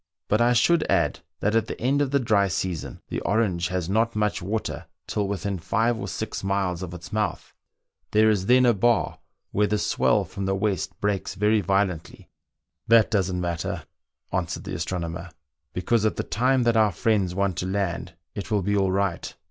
[0.29, 3.87] "But I should add that at the end of the dry season the Orange has
[3.87, 7.53] not much water till within five or six miles of its mouth;
[8.09, 9.19] there is then a bar,
[9.51, 12.31] where the swell from the west breaks very violently.""
[12.87, 13.83] That doesn't matter,"
[14.33, 15.29] answered the astronomer,"
[15.75, 18.91] be cause at the time that our friends want to land it will be all
[18.91, 19.31] right.